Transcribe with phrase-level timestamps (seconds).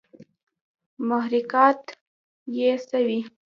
[1.07, 1.81] محرکات
[2.55, 3.19] ئې څۀ وي